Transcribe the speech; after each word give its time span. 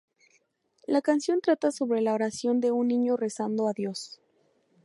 La 0.87 1.03
canción 1.03 1.41
trata 1.41 1.71
sobre 1.71 2.01
la 2.01 2.15
oración 2.15 2.59
de 2.59 2.71
un 2.71 2.87
niño 2.87 3.17
rezando 3.17 3.67
a 3.67 3.73
Dios. 3.73 4.19